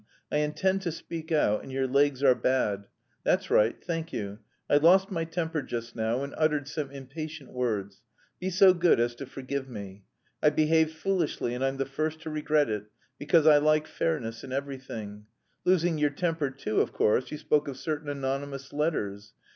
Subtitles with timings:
[0.31, 2.87] I intend to speak out, and your legs are bad.
[3.23, 4.39] That's right, thank you.
[4.67, 8.01] I lost my temper just now and uttered some impatient words.
[8.39, 10.05] Be so good as to forgive me.
[10.41, 12.85] I behaved foolishly and I'm the first to regret it,
[13.19, 15.27] because I like fairness in everything.
[15.65, 19.33] Losing your temper too, of course, you spoke of certain anonymous letters.